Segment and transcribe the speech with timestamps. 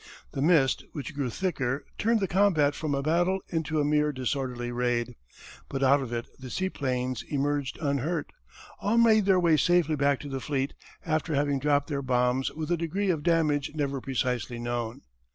[0.31, 4.71] The mist, which grew thicker, turned the combat from a battle into a mere disorderly
[4.71, 5.15] raid,
[5.69, 8.31] but out of it the seaplanes emerged unhurt.
[8.79, 10.73] All made their way safely back to the fleet,
[11.05, 15.01] after having dropped their bombs with a degree of damage never precisely known.